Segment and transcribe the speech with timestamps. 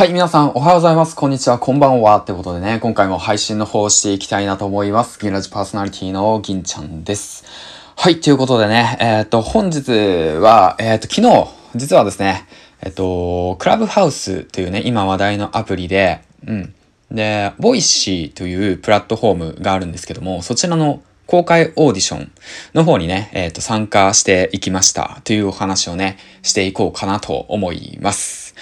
[0.00, 1.14] はい、皆さんおはようございます。
[1.14, 2.16] こんにちは、こんばんは。
[2.16, 5.20] ってことでね、今回も配信の方をしていきたいなと思います。
[5.20, 7.44] 銀ラジパーソナリティの銀ちゃんです。
[7.96, 9.90] はい、ということでね、えっ、と、本日
[10.38, 12.46] は、えっ、と、昨日、実はですね、
[12.80, 16.74] えっ、と、クラブハウスというね、今話題のアプリで、うん。
[17.10, 22.32] で、 Voicy というプラットフォームがあるんですけども、そちらの公開オーディション
[22.72, 28.54] の方にね、えっ、と、参加していきましたというお話をね、していこうかなと思います。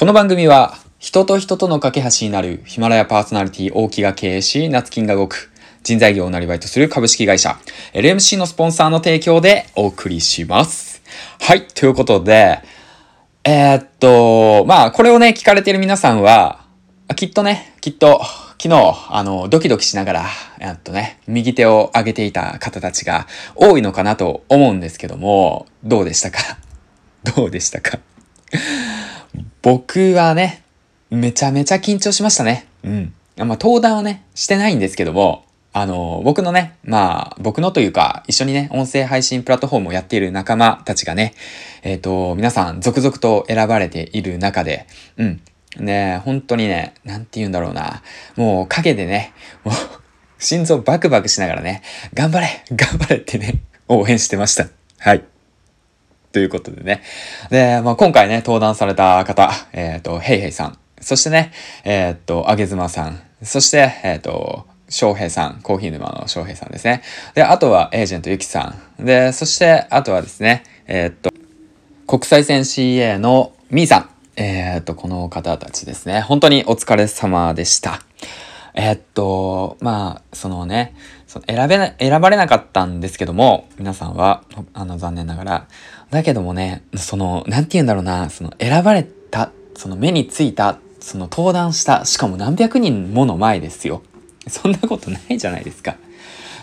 [0.00, 7.58] この番組は人と人との架け橋になるヒマラヤパーソナリティ大木が経営し、夏金が動く人材業をなりわいとする株式会社
[7.92, 11.02] LMC のスポンサーの提供でお送りします。
[11.42, 12.62] はい、ということで、
[13.44, 16.64] えー、っと、まあ、これをね、聞かれている皆さんは、
[17.14, 18.22] きっとね、きっと、
[18.58, 20.26] 昨日、あの、ドキドキしながら、
[20.60, 26.38] えっとね、右手を上げていた方たちが多いのかなと思うんですけども、どうでしたか？
[27.36, 27.98] どうでしたか？
[29.62, 30.62] 僕はね、
[31.10, 32.66] めちゃめちゃ緊張しましたね。
[32.82, 33.14] うん。
[33.36, 41.34] まあ、登壇はね、してないんですけども、あの、僕のね、まあ、僕のというか、一緒にね、音声配信プラットフォームをやっている仲間たちがね、
[41.82, 45.40] えっ、ー、と、皆さん続々と選ばれている中で、うん。
[45.78, 48.02] ね本当にね、なんて言うんだろうな。
[48.36, 49.74] もう影でね、もう
[50.38, 51.82] 心臓バクバクしながらね、
[52.14, 54.66] 頑張れ頑張れってね、応援してました。
[54.98, 55.29] はい。
[56.32, 57.02] ということでね。
[57.50, 60.78] で、まあ、今回ね、登壇された方、えっ、ー、と、ヘイヘイさん。
[61.00, 61.52] そしてね、
[61.84, 63.20] えー、っと、あげずまさん。
[63.42, 67.02] そして、えー、っと、翔平さん、コーヒー沼の翔平さんですね。
[67.34, 69.04] で、あとはエージェントゆきさん。
[69.04, 71.30] で、そして、あとはですね、え、っと、
[72.06, 74.10] 国際線 CA のみーさん。
[74.36, 76.20] え、っと、この方たちですね。
[76.20, 78.02] 本当にお疲れ様でした。
[78.74, 80.94] え、っと、まあ、そのね、
[81.26, 85.68] その選べな、選ばれなかったんですけども、皆さんは、あの、残念ながら。
[86.10, 94.02] だけどもね、その、なんて言うんだろうな、その、選ばれた、その目についたその登壇した、しかも何百人もの前ですよ。
[94.46, 95.96] そんなことないじゃないですか。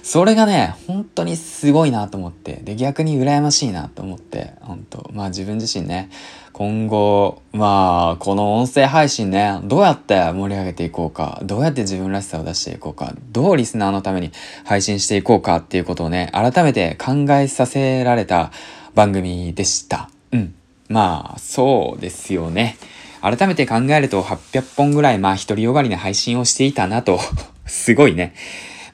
[0.08, 6.10] それがね、本当にすごいなと思って、で、逆に羨ましいなと思って、本当まあ自分自身ね、
[6.54, 14.32] 今後、まあ、この音声配信ね、どうやって盛り上げていこうか、どうやって自分らしさを出していこうか、どうリスナーのために
[14.64, 18.54] 配信していこうかっていうことをね、改めて考えさせられた
[18.96, 20.10] 番組でした。
[20.32, 20.56] うん。
[20.88, 22.78] まあ、そうですよね。
[23.20, 27.20] 改めて考えると800本ぐらいまあ一人よがりな配信をしていたなと
[27.68, 28.34] すごいね。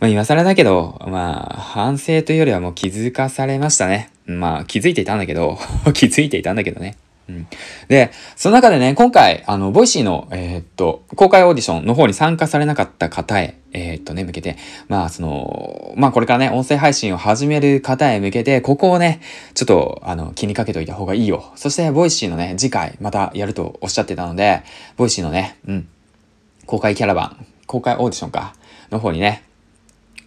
[0.03, 4.11] まあ今更だけど、まあ反省というよりはもう気づかされましたね。
[4.25, 5.57] まあ気づいていたんだけど
[5.95, 6.97] 気づいていたんだけどね。
[7.29, 7.47] うん、
[7.87, 14.57] で、その中でね、今回、あの、 Voicy の、えー、っと、公開オーディションの方に参加されなかった方へ、えー、っとね、向けて、
[14.89, 19.21] まあ、その、まあ、これからね、音声配信を始める方へ向けて、ここをね、
[19.53, 21.45] ちょっと、あの、気にかけといた方がいいよ。
[21.55, 24.63] そして、 Voicy のね、次回、またやるとおっしゃってたので、
[24.97, 25.87] Voicy のね、うん、
[26.65, 28.53] 公開キャラバン、公開オーディションか、
[28.91, 29.43] の方にね、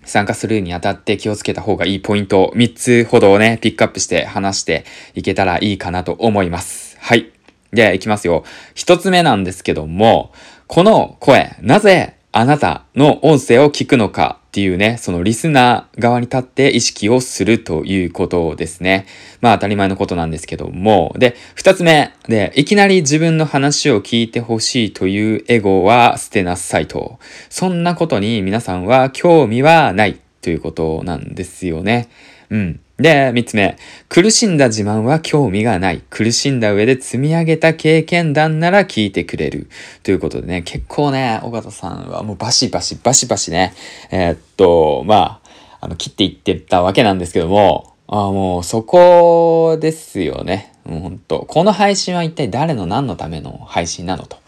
[0.07, 4.85] 参加するにあたって気をつけた方がいいポイントを3つほどをね、ピックアップして話して
[5.15, 6.97] いけたらいいかなと思います。
[7.01, 7.31] はい。
[7.73, 8.45] で、いきますよ。
[8.75, 10.33] 1つ目なんですけども、
[10.67, 19.07] この声、なぜあなたの音声を聞くのかっていうね、そのリスナー側に立って意識をするということですね。
[19.41, 21.15] まあ当たり前のことなんですけども。
[21.17, 27.19] で、二つ目で、いきなり自分の話を聞いてほしいというエゴは捨てなさいと。
[27.49, 32.11] そんなことに皆さんは興味はないということなんですよね。
[32.51, 32.81] うん。
[32.99, 33.77] で、三つ目。
[34.09, 36.03] 苦しんだ自慢は興味がない。
[36.09, 39.69] 苦しんだ上で積み上げた経験談なら聞いてくれる。
[40.03, 43.75] ということでね、結構ね、尾形さんはもうバシバシバシバシね、
[44.11, 45.47] えー、っと、まあ、
[45.83, 50.73] あの、切っていってたわけなんですけども、あもうそこですよね。
[50.85, 51.41] もうほんと。
[51.41, 54.39] この配信は一体誰の何のための配信なのと。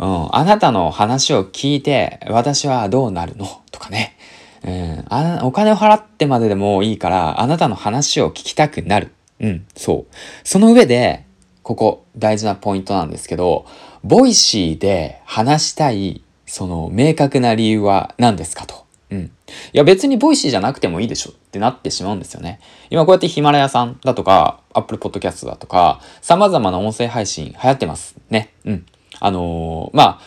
[0.00, 4.16] うん、あなたの話を聞いて、私はどうなるのとかね。
[4.64, 9.12] うん、あお金を払ってまででもいいから、あなたの話を聞きたくなる。
[9.40, 10.14] うん、そう。
[10.42, 11.26] その上で、
[11.62, 13.66] ここ大事なポイントなんですけど、
[14.02, 18.84] Voicy で話したい、その明確な理由は何ですかと。
[19.10, 19.24] うん。
[19.24, 19.30] い
[19.72, 22.60] や別に Voicy じゃなくてもいいでしょってなってしまうんですよね。
[22.90, 28.52] 今こうやってヒマラヤさんだとか、 Apple Podcast だとか、様々な音声配信流行ってますね。
[28.64, 28.86] うん。
[29.20, 30.20] あのー、まあ、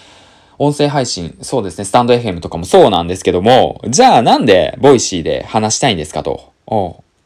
[0.59, 6.53] 音声配信、そうですね、スタンド FM とかもそうなんですけども、じゃあなんで Voicy で話したいんですかと。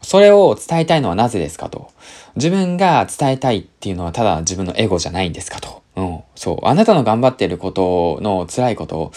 [0.01, 1.89] それを伝えたいのはなぜですかと。
[2.35, 5.81] 自分が伝えたいっていうのはただ自分のエゴじゃないんですかと。
[5.95, 6.19] うん。
[6.35, 6.65] そう。
[6.65, 9.11] あなたの頑張っていることの辛いこと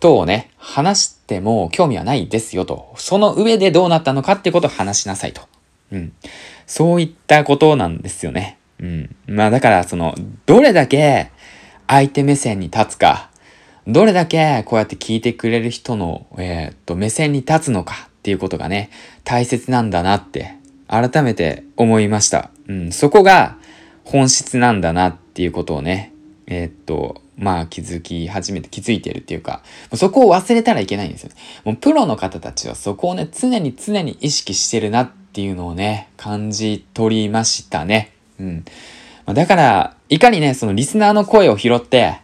[0.00, 2.92] 等をね、話しても興味はないですよと。
[2.96, 5.42] その上でどうなったのかってことを話しなさいと。
[5.92, 6.12] うん。
[6.66, 8.58] そういったことなんですよね。
[8.80, 9.16] うん。
[9.26, 10.14] まあだから、その、
[10.44, 11.30] どれだけ
[11.86, 13.30] 相手目線に立つか、
[13.86, 18.90] どれだけこうやって聞いてくれる人の、えー、っと、目線に立つのかっていうことがね、
[19.24, 20.56] 大切なんだなって、
[20.88, 22.50] 改めて思いました。
[22.68, 23.58] うん、そこが
[24.04, 26.12] 本質なんだなっていうことをね、
[26.46, 29.62] えー、っと、まあ気づき始めて気づいてるっていうか、
[29.94, 31.30] そこを忘れたらいけないんですよ。
[31.64, 38.12] もうプロの方たちはそこをね、常に常に意識してるなっていうのをね、感じ取りましたね。
[38.40, 38.64] うん。
[39.26, 42.20] だから、いかにね、そのリスナーの声を拾って、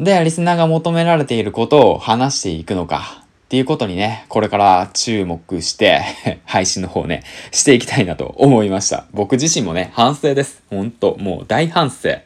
[0.00, 6.02] で、リスナーが求められていることを話していくのか、っていうことにね、これから注目して
[6.44, 9.04] 配信の方ね、していきたいなと思いました。
[9.12, 10.62] 僕自身もね、反省です。
[10.70, 12.18] ほんと、もう大反省。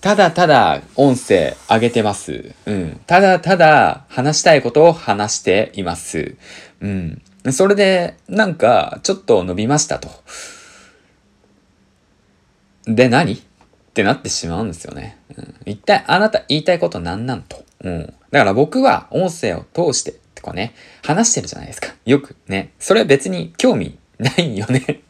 [0.00, 2.52] ただただ音声上げてます。
[2.66, 3.00] うん。
[3.06, 6.36] ただただ話したいことを話しています。
[6.80, 7.22] うん。
[7.50, 10.08] それで、なんか、ちょっと伸びましたと。
[12.86, 13.42] で何？
[14.00, 15.18] ってなってしまうんですよね。
[15.36, 17.62] うん、一体あなた言いたいこと何なんと。
[17.84, 18.14] うん。
[18.30, 21.92] だから僕は音声を通してとかね、話してるじゃないですか。
[22.06, 22.72] よくね。
[22.78, 25.02] それは別に興味ないよね。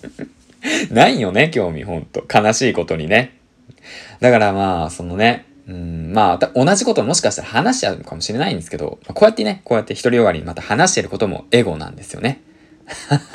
[0.90, 2.24] ないよね、興味ほんと。
[2.32, 3.36] 悲しいことにね。
[4.20, 12.40] だからまあ、そのね、うん、まあ、同じこともしかしたら話しちゃうかもしれないんですけど、こうやってね、こうやって独りよがりにまた話してることもエゴなんですよね。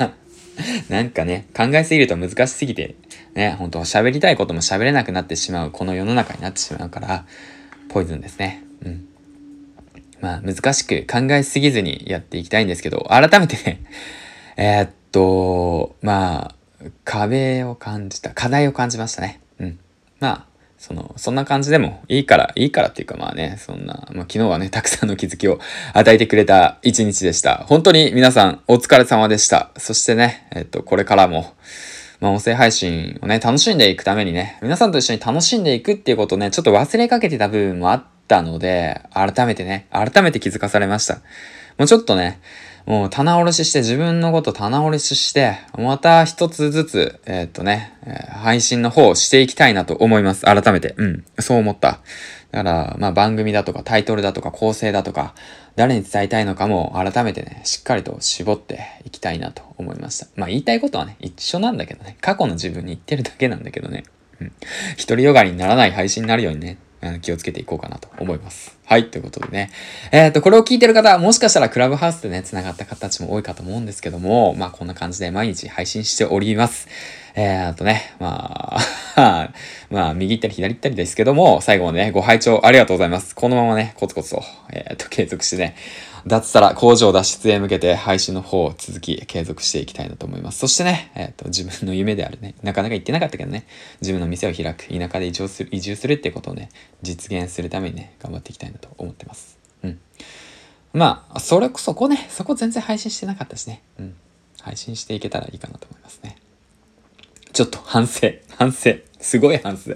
[0.88, 2.96] なんかね、考えすぎると難しすぎて、
[3.36, 7.26] ね、本当喋りたいことも喋れなくなってしまう、この世の中になってしまうから、
[7.90, 8.64] ポイズンですね。
[8.82, 9.06] うん。
[10.22, 13.82] まあ、難しく考えすぎずにやっていきたいんですけど、改めてね、
[14.56, 19.40] え、っと、まあ、壁を感じた、課題を感じましたね。
[19.60, 19.78] うん。
[20.18, 20.44] まあ、
[20.78, 25.58] その、そんな感じでもいいから、いいからっていうかまあね、そんな、まあ昨日はね、たくさんの気づきを
[25.92, 27.64] 与えてくれた一日でした。
[27.66, 29.70] 本当に皆さんお疲れ様でした。
[29.78, 31.54] そしてね、えっと、これからも、
[32.20, 41.16] まあ音声配信をね、楽しんでいくためにね、皆さんと一緒に楽しんでいくっていうことをね、ちょっと忘れかけてた部分もあったので、改めてね、改めて気づかされました。
[41.78, 42.40] もうちょっとね、
[42.86, 47.92] もう棚卸しして自分のこと棚卸しして、また一つずつ、えー、っとね、
[48.30, 50.42] 配信の方をしていきたいなと思います。
[50.42, 50.94] 改めて。
[50.96, 51.24] うん。
[51.40, 51.98] そう思った。
[52.50, 55.34] だから、まあ番組だとかタイトルだとか構成だとか、
[55.74, 60.26] 誰に伝えたいのかも改めてね、しっかりと絞っていきたいなと思いました。
[60.36, 64.04] まあ言いたいことはね、一緒なんだけどね、過去の自分に言ってるだけなんだけどね。
[64.40, 64.52] うん。
[64.98, 66.78] 独りよがりにならない配信になるようにね、
[67.20, 68.76] 気をつけていこうかなと思います。
[68.84, 69.70] はい、ということでね。
[70.12, 76.88] えっ、ー、と、これを聞いてる方、もしかしたらクラブハウスでね、繋がった方たちも多いかと思うんですけども、まあこんな感じで毎日配信しております。
[77.38, 78.78] えー、とね、ま
[79.14, 79.52] あ
[79.90, 83.34] まあ、右行ったり左行ったりですけども、最後までね、ご拝聴ありがとうございます。
[83.34, 84.42] このままね、コツコツと、
[84.72, 85.76] えー、と、継続してね、
[86.26, 90.60] 脱サラ工場脱出へ向けて配信の方を続き継続していきたいなと思います。
[90.60, 93.66] そしてね、えっ、と、自分の夢であるね、なかなか言ってなかったけどね、
[94.00, 96.70] 自分の店を開く、田舎で移住する、移住するってことをね、
[97.02, 99.58] 実現するためにね、頑張っていきたいなと思ってます。
[99.82, 100.00] うん。
[100.94, 103.82] まあ、それこ、そこね、そこ全然配信してなかったしね。
[104.00, 104.14] うん。
[104.62, 106.38] 配信していけたらいいかなと思いますね。
[107.56, 108.96] ちょっと反省、反省。
[109.18, 109.92] すごい反省。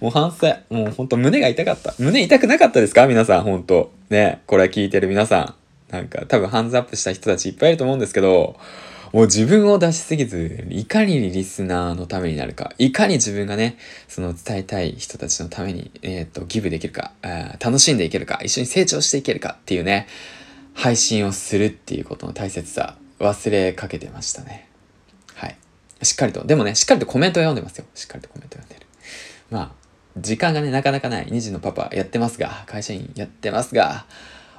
[0.00, 0.56] もう反省。
[0.74, 1.94] もうほんと胸が痛かった。
[1.98, 3.06] 胸痛くなかったですか？
[3.06, 3.92] 皆さん、ほんと。
[4.08, 5.54] ね、これ聞いてる皆さ
[5.90, 5.92] ん。
[5.92, 8.56] なんか多分ハンズアップした人たちいっぱいいると思うんですけど、
[9.12, 13.76] もう自分を出しすぎず、いかにリスナーのためになるか、いかに自分がね、
[14.08, 17.12] その伝えたい人たちのために、えっ、ー、と、ギブできるか、
[17.62, 20.06] 楽しんでいけるか、一緒に成長していけるかっていうね、
[20.72, 24.67] 配信をするっていうことの大切さ、忘れかけてましたね。
[26.02, 27.84] しっかりと、でもね、しっかりとコメント読んでますよ。
[27.94, 28.86] しっかりとコメント読んでる。
[29.50, 29.70] まあ、
[30.16, 31.26] 時間がね、なかなかない。
[31.26, 34.06] 2児のパパやってますが、会社員やってますが、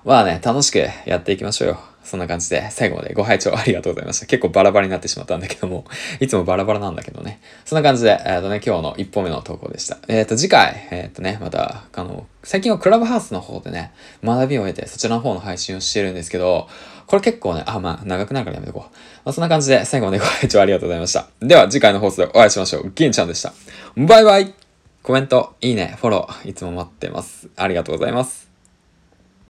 [0.06, 1.80] まあね、楽しくやっていきましょうよ。
[2.04, 4.26] そんな感じで、最後までご拝聴ありがとうございました。
[4.26, 5.86] 結構バラバラになってしまったんだけども、
[6.20, 7.40] いつもバラバラなんだけどね。
[7.66, 9.98] そんな感じで、えっ、ー、とね、今日の1本目の投稿でした。
[10.08, 13.92] えっ、ー、と、次回、えっ、ー、とね、また、あの、最近はクラブハウスの方でね、
[14.24, 16.68] 学びを得て、そちらの方の配信をしてるんですけど、
[17.06, 18.96] これ結構ね、あ、まあ、長くなるからやめとこう。
[19.26, 21.28] まあ、そんな感じで、最後までご拝聴ありがとうございました。
[21.42, 22.92] では、次回の放送でお会いしましょう。
[22.96, 23.54] 銀ちゃんでした。
[23.98, 24.54] バイバイ
[25.04, 27.50] コメント、いいね、フォロー、いつも待ってます。
[27.56, 28.49] ありがとうございます。